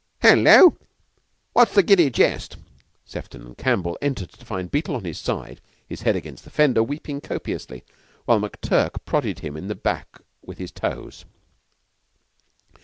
"Hullo! 0.23 0.77
What's 1.53 1.75
the 1.75 1.83
giddy 1.83 2.09
jest?" 2.09 2.57
Sefton 3.05 3.45
and 3.45 3.55
Campbell 3.55 3.99
entered 4.01 4.31
to 4.31 4.43
find 4.43 4.71
Beetle 4.71 4.95
on 4.95 5.03
his 5.05 5.19
side, 5.19 5.61
his 5.87 6.01
head 6.01 6.15
against 6.15 6.43
the 6.43 6.49
fender, 6.49 6.81
weeping 6.81 7.21
copiously, 7.21 7.83
while 8.25 8.39
McTurk 8.41 9.05
prodded 9.05 9.41
him 9.41 9.55
in 9.55 9.67
the 9.67 9.75
back 9.75 10.19
with 10.43 10.57
his 10.57 10.71
toes. 10.71 11.25